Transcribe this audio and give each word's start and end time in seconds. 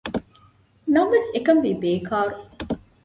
ނަމަވެސް 0.93 1.29
އެކަންވީ 1.33 1.71
ބޭކާރު 1.81 2.35